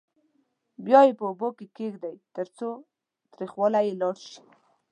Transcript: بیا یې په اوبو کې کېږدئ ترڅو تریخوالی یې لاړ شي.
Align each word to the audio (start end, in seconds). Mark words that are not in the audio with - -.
بیا 0.85 0.99
یې 1.07 1.13
په 1.19 1.23
اوبو 1.29 1.49
کې 1.57 1.65
کېږدئ 1.77 2.13
ترڅو 2.35 2.69
تریخوالی 3.33 3.81
یې 3.87 3.93
لاړ 4.01 4.15
شي. 4.29 4.41